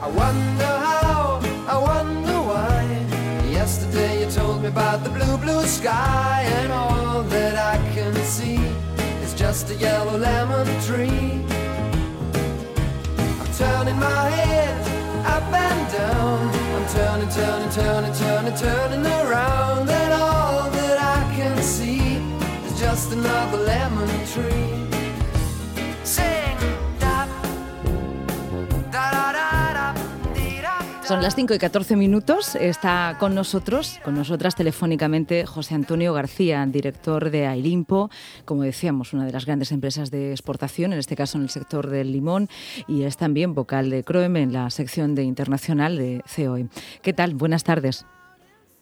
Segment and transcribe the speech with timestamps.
[0.00, 2.82] I wonder how, I wonder why.
[3.50, 8.56] Yesterday you told me about the blue, blue sky, and all that I can see
[9.22, 11.44] is just a yellow lemon tree.
[13.40, 14.76] I'm turning my head
[15.26, 16.50] up and down.
[16.76, 19.86] I'm turning, turning, turning, turning, turning around,
[31.06, 32.54] Son las 5 y 14 minutos.
[32.54, 38.08] Está con nosotros, con nosotras telefónicamente, José Antonio García, director de Ailimpo,
[38.46, 41.90] como decíamos, una de las grandes empresas de exportación, en este caso en el sector
[41.90, 42.48] del limón,
[42.88, 46.68] y es también vocal de CROEM en la sección de internacional de COE.
[47.02, 47.34] ¿Qué tal?
[47.34, 48.06] Buenas tardes.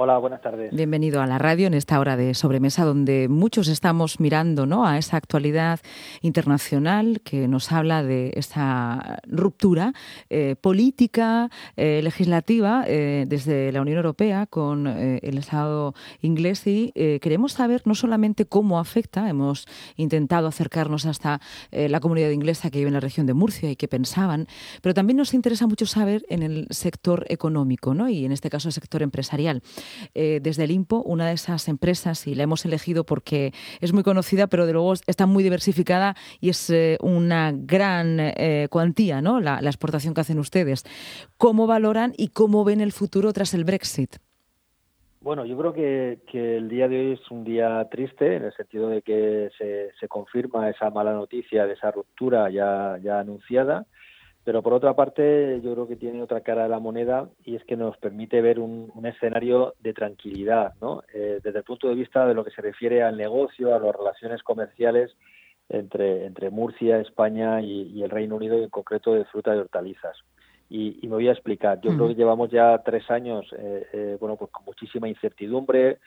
[0.00, 0.72] Hola, buenas tardes.
[0.72, 4.86] Bienvenido a la radio en esta hora de sobremesa donde muchos estamos mirando ¿no?
[4.86, 5.80] a esa actualidad
[6.22, 9.94] internacional que nos habla de esta ruptura
[10.30, 17.54] eh, política, eh, legislativa eh, desde la Unión Europea con el Estado inglés y queremos
[17.54, 21.40] saber no solamente cómo afecta, hemos intentado acercarnos hasta
[21.72, 24.46] la comunidad inglesa que vive en la región de Murcia y qué pensaban,
[24.80, 28.08] pero también nos interesa mucho saber en el sector económico ¿no?
[28.08, 29.60] y en este caso el sector empresarial.
[30.14, 34.02] Eh, desde el IMPO, una de esas empresas, y la hemos elegido porque es muy
[34.02, 39.40] conocida, pero de luego está muy diversificada y es eh, una gran eh, cuantía ¿no?
[39.40, 40.84] La, exportación que hacen ustedes.
[41.36, 44.16] ¿Cómo valoran y cómo ven el futuro tras el Brexit?
[45.20, 48.88] Bueno, yo creo que, el día de hoy es un día triste en el sentido
[48.88, 53.86] de que se, se confirma esa mala noticia de esa ruptura ya, ya anunciada
[54.48, 57.62] pero por otra parte yo creo que tiene otra cara de la moneda y es
[57.64, 61.02] que nos permite ver un, escenario de tranquilidad, ¿no?
[61.12, 63.94] Eh, desde el punto de vista de lo que se refiere al negocio, a las
[63.94, 65.14] relaciones comerciales
[65.68, 70.16] entre, entre Murcia, España y, el Reino Unido y en concreto de fruta y hortalizas.
[70.70, 71.82] Y, me voy a explicar.
[71.82, 75.98] Yo creo que llevamos ya tres años, eh, eh, bueno, pues con muchísima incertidumbre,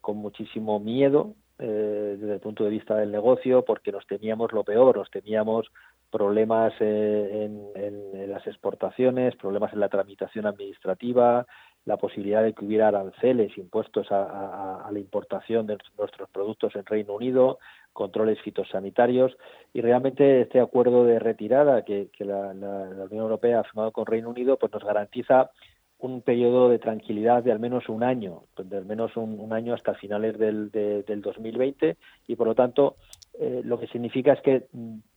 [0.00, 4.96] con muchísimo miedo desde el punto de vista del negocio, porque nos temíamos lo peor,
[4.96, 5.70] nos temíamos
[6.10, 11.46] problemas eh, en, las exportaciones, problemas en la tramitación administrativa,
[11.84, 17.14] la posibilidad de que hubiera aranceles impuestos a, la importación de nuestros productos en Reino
[17.14, 17.58] Unido,
[17.92, 19.36] controles fitosanitarios
[19.72, 24.58] y realmente este acuerdo de retirada que, la, Unión Europea ha firmado con Reino Unido
[24.58, 25.50] pues nos garantiza
[25.98, 29.94] un periodo de tranquilidad de al menos un año, de al menos un, año hasta
[29.94, 32.96] finales del, del 2020 y por lo tanto
[33.42, 34.66] eh, lo que significa es que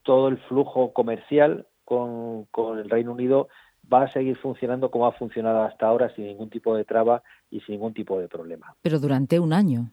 [0.02, 2.48] todo el flujo comercial con,
[2.78, 3.50] el Reino Unido
[3.92, 7.60] va a seguir funcionando como ha funcionado hasta ahora sin ningún tipo de traba y
[7.60, 8.74] sin ningún tipo de problema.
[8.82, 9.92] Pero durante un año.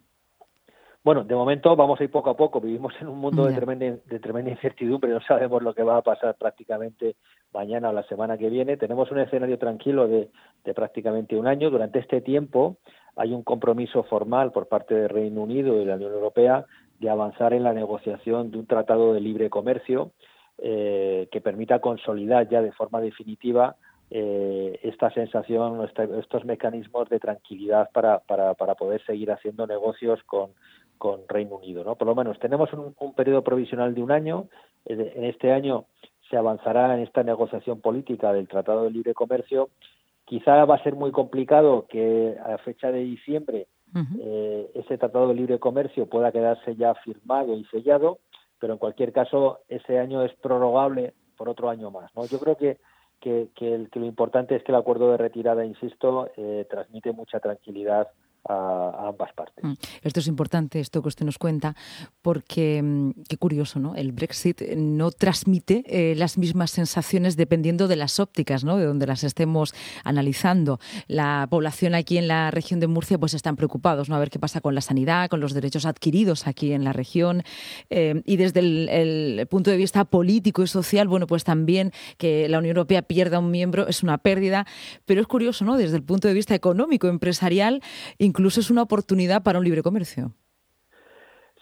[1.02, 2.60] Bueno, de momento vamos a ir poco a poco.
[2.60, 5.10] Vivimos en un mundo de tremenda, de tremenda incertidumbre.
[5.10, 7.16] No sabemos lo que va a pasar prácticamente
[7.52, 8.76] mañana o la semana que viene.
[8.76, 10.30] Tenemos un escenario tranquilo de,
[10.62, 11.68] de prácticamente un año.
[11.68, 12.76] Durante este tiempo
[13.16, 16.66] hay un compromiso formal por parte del Reino Unido y la Unión Europea
[17.00, 20.12] de avanzar en la negociación de un tratado de libre comercio
[20.59, 23.77] eh, que permita consolidar ya de forma definitiva
[24.11, 30.50] eh, esta sensación, estos mecanismos de tranquilidad para, para, para poder seguir haciendo negocios con,
[30.99, 31.83] con Reino Unido.
[31.83, 31.94] ¿no?
[31.94, 34.49] Por lo menos tenemos un, un periodo provisional de un año.
[34.84, 35.87] En este año
[36.28, 39.71] se avanzará en esta negociación política del Tratado de Libre Comercio.
[40.27, 43.66] Quizá va a ser muy complicado que a fecha de diciembre
[44.21, 48.19] eh, ese tratado de libre comercio pueda quedarse ya firmado y sellado,
[48.59, 52.15] pero en cualquier caso ese año es prorrogable por otro año más.
[52.15, 52.27] ¿no?
[52.27, 52.78] Yo creo que,
[53.21, 58.09] que, que, lo importante es que el acuerdo de retirada, insisto, eh, transmite mucha tranquilidad
[58.49, 59.65] a, ambas partes.
[59.65, 59.75] Mm.
[60.03, 61.75] Esto es importante, esto que usted nos cuenta,
[62.23, 63.95] porque mm, qué curioso, ¿no?
[63.95, 68.77] El Brexit no transmite eh, las mismas sensaciones dependiendo de las ópticas, ¿no?
[68.77, 69.75] De donde las estemos
[70.05, 70.81] analizando.
[71.06, 74.17] La población aquí en la región de Murcia, pues están preocupados, ¿no?
[74.17, 77.43] A ver qué pasa con la sanidad, con los derechos adquiridos aquí en la región.
[77.91, 82.59] Eh, y desde el, punto de vista político y social, bueno, pues también que la
[82.59, 84.66] Unión Europea pierda un miembro es una pérdida.
[85.07, 85.77] Pero es curioso, ¿no?
[85.77, 87.83] Desde el punto de vista económico, empresarial,
[88.30, 90.32] incluso es una oportunidad para un libre comercio.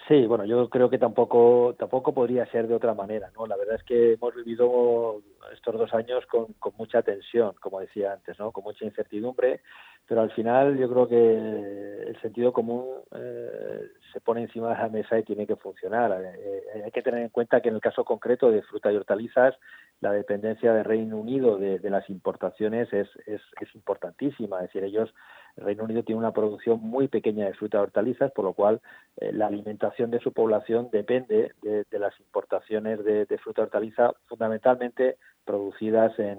[0.08, 3.46] Sí, bueno, yo creo que tampoco tampoco podría ser de otra manera, ¿no?
[3.46, 5.20] La verdad es que hemos vivido
[5.52, 6.46] estos dos años con,
[6.78, 8.50] mucha tensión, como decía antes, ¿no?
[8.50, 9.60] Con mucha incertidumbre,
[10.06, 14.88] pero al final yo creo que el sentido común eh, se pone encima de la
[14.88, 16.10] mesa y tiene que funcionar.
[16.12, 18.96] Eh, eh, hay que tener en cuenta que en el caso concreto de fruta y
[18.96, 19.56] hortalizas,
[20.00, 24.56] la dependencia del Reino Unido de, las importaciones es, es, es importantísima.
[24.58, 25.12] Es decir, ellos
[25.56, 28.80] el Reino Unido tiene una producción muy pequeña de fruta y hortalizas, por lo cual
[29.16, 35.16] eh, la alimentación de su población depende de, las importaciones de, fruta y hortaliza, fundamentalmente
[35.44, 36.38] producidas en,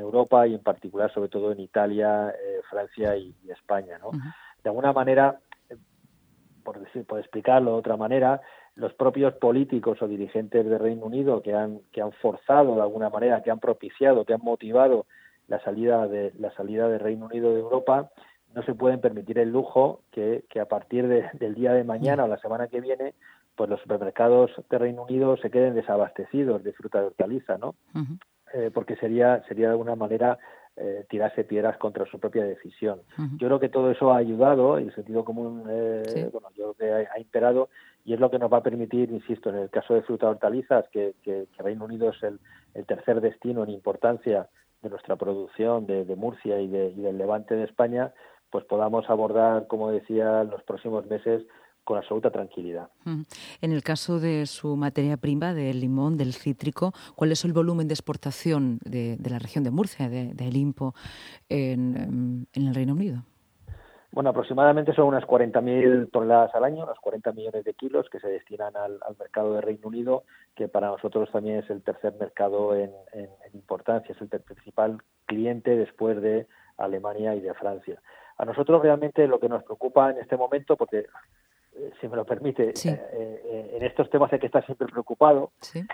[0.00, 3.98] Europa y en particular sobre todo en Italia, eh, Francia y, España.
[3.98, 4.10] ¿no?
[4.62, 5.38] De alguna manera,
[6.62, 8.40] por, decir, por explicarlo de otra manera,
[8.76, 13.10] los propios políticos o dirigentes de Reino Unido que han, que han forzado de alguna
[13.10, 15.06] manera, que han propiciado, que han motivado
[15.46, 18.10] la salida de la salida del Reino Unido de Europa,
[18.54, 22.28] no se pueden permitir el lujo que, que a partir del día de mañana o
[22.28, 23.14] la semana que viene
[23.56, 27.74] pues los supermercados de Reino Unido se queden desabastecidos de fruta de hortaliza, ¿no?
[28.52, 30.38] Eh, porque sería sería de alguna manera
[30.76, 33.00] eh, tirarse piedras contra su propia decisión.
[33.36, 37.04] Yo creo que todo eso ha ayudado y el sentido común, eh, bueno, yo creo
[37.04, 37.68] que ha, imperado
[38.04, 40.32] y es lo que nos va a permitir, insisto, en el caso de fruta de
[40.32, 42.40] hortalizas, que, que, Reino Unido es el,
[42.74, 44.48] el, tercer destino en importancia
[44.82, 48.12] de nuestra producción de, de Murcia y, de, y del levante de España,
[48.54, 51.42] pues podamos abordar, como decía, en los próximos meses
[51.82, 52.88] con absoluta tranquilidad.
[53.60, 57.88] En el caso de su materia prima, del limón, del cítrico, ¿cuál es el volumen
[57.88, 60.94] de exportación de, la región de Murcia, de, de Limpo,
[61.48, 63.24] en, el Reino Unido?
[64.12, 68.28] Bueno, aproximadamente son unas 40.000 toneladas al año, unos 40 millones de kilos que se
[68.28, 70.22] destinan al, mercado de Reino Unido,
[70.54, 75.74] que para nosotros también es el tercer mercado en, en importancia, es el principal cliente
[75.74, 76.46] después de
[76.76, 78.00] Alemania y de Francia.
[78.38, 81.06] A nosotros realmente lo que nos preocupa en este momento, porque
[81.76, 85.52] eh, si me lo permite, eh, eh, en estos temas hay que estar siempre preocupado.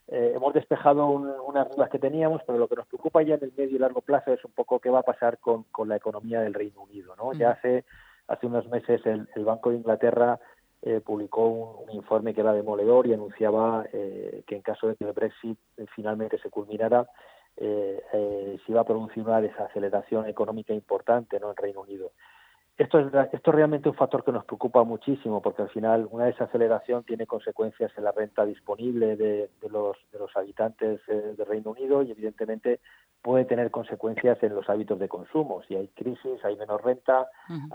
[0.09, 3.77] hemos despejado unas dudas que teníamos, pero lo que nos preocupa ya en el medio
[3.77, 6.83] y largo plazo es un poco qué va a pasar con, la economía del Reino
[6.83, 7.15] Unido.
[7.17, 7.33] ¿no?
[7.33, 7.85] Ya hace,
[8.29, 10.39] hace unos meses el, Banco de Inglaterra
[11.05, 15.59] publicó un, informe que era demoledor y anunciaba que en caso de que el Brexit
[15.95, 17.07] finalmente se culminara,
[17.61, 21.51] se iba a producir una desaceleración económica importante ¿no?
[21.51, 22.13] en Reino Unido.
[22.81, 27.05] Esto es, esto realmente un factor que nos preocupa muchísimo porque al final una desaceleración
[27.05, 32.03] tiene consecuencias en la renta disponible de, los, de los habitantes eh, del Reino Unido
[32.03, 32.81] y evidentemente
[33.21, 35.61] puede tener consecuencias en los hábitos de consumo.
[35.69, 37.29] Si hay crisis, hay menos renta,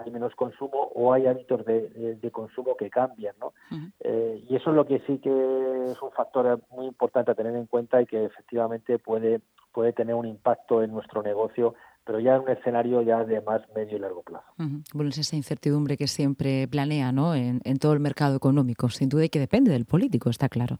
[0.03, 3.35] hay menos consumo o hay hábitos de, consumo que cambian.
[3.39, 3.53] ¿no?
[3.99, 7.55] Eh, y eso es lo que sí que es un factor muy importante a tener
[7.55, 9.41] en cuenta y que efectivamente puede,
[9.71, 11.75] puede tener un impacto en nuestro negocio
[12.05, 14.45] pero ya en un escenario ya de más medio y largo plazo.
[14.93, 17.35] Bueno, es esa incertidumbre que siempre planea ¿no?
[17.35, 20.77] en, todo el mercado económico, sin duda y que depende del político, está claro.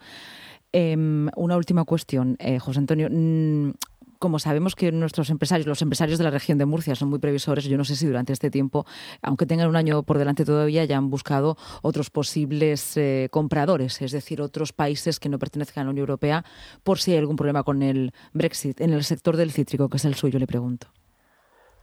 [0.72, 3.07] Em, una última cuestión, eh, José Antonio.
[3.10, 3.72] Mm,
[4.19, 7.66] como sabemos que nuestros empresarios, los empresarios de la región de Murcia son muy previsores,
[7.66, 8.86] yo no sé si durante este tiempo,
[9.21, 14.12] aunque tengan un año por delante todavía, ya han buscado otros posibles eh, compradores, es
[14.12, 16.45] decir, otros países que no pertenezcan a la Unión Europea,
[16.83, 20.06] por si hay algún problema con el Brexit en el sector del cítrico, que es
[20.06, 20.88] el suyo, le pregunto.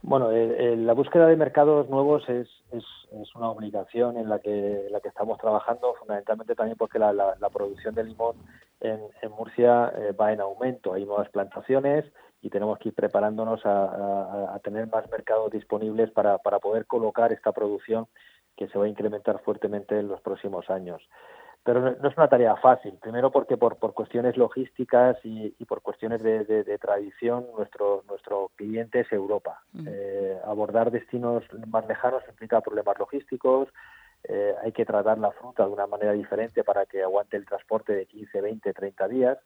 [0.05, 2.83] Bueno, la búsqueda de mercados nuevos es, es,
[3.35, 8.03] una obligación en la que la que estamos trabajando, fundamentalmente también porque la, producción de
[8.03, 8.35] limón
[8.81, 8.99] en,
[9.31, 10.93] Murcia eh, va en aumento.
[10.93, 12.03] Hay nuevas plantaciones
[12.41, 17.53] y tenemos que ir preparándonos a, tener más mercados disponibles para, para poder colocar esta
[17.53, 18.07] producción
[18.57, 21.01] que se va a incrementar fuertemente en los próximos años
[21.63, 22.97] pero no, es una tarea fácil.
[23.01, 29.11] Primero porque por, por cuestiones logísticas y, por cuestiones de, tradición nuestro nuestro cliente es
[29.11, 29.61] Europa.
[29.87, 33.69] Eh, abordar destinos más lejanos implica problemas logísticos.
[34.25, 37.93] Eh, hay que tratar la fruta de una manera diferente para que aguante el transporte
[37.93, 39.37] de 15, 20, 30 días.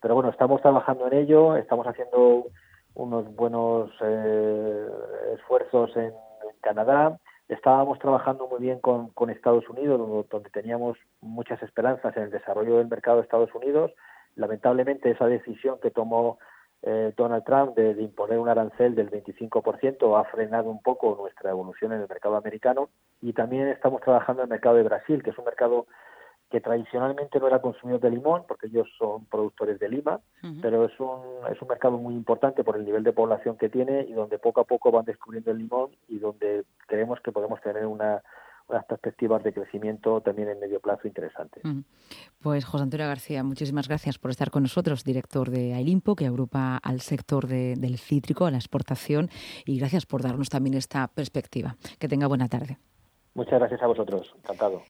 [0.00, 2.48] Pero bueno, estamos trabajando en ello, estamos haciendo
[2.94, 4.88] unos buenos eh,
[5.34, 6.12] esfuerzos en
[6.60, 7.18] Canadá
[7.52, 12.78] Estábamos trabajando muy bien con, con Estados Unidos, donde teníamos muchas esperanzas en el desarrollo
[12.78, 13.92] del mercado de Estados Unidos.
[14.36, 16.38] Lamentablemente, esa decisión que tomó
[16.80, 21.50] eh, Donald Trump de, de, imponer un arancel del 25% ha frenado un poco nuestra
[21.50, 22.88] evolución en el mercado americano
[23.20, 25.86] y también estamos trabajando en el mercado de Brasil, que es un mercado
[26.52, 30.20] que tradicionalmente no era consumidor de limón, porque ellos son productores de lima,
[30.60, 31.18] pero es un,
[31.50, 34.60] es un mercado muy importante por el nivel de población que tiene y donde poco
[34.60, 38.22] a poco van descubriendo el limón y donde creemos que podemos tener una,
[38.68, 41.62] unas perspectivas de crecimiento también en medio plazo interesantes.
[42.42, 46.76] Pues José Antonio García, muchísimas gracias por estar con nosotros, director de AILIMPO, que agrupa
[46.76, 49.30] al sector del cítrico, a la exportación,
[49.64, 51.76] y gracias por darnos también esta perspectiva.
[51.98, 52.76] Que tenga buena tarde.
[53.34, 54.80] Muchas gracias a vosotros, encantado.